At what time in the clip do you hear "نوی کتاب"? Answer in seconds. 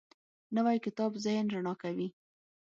0.55-1.11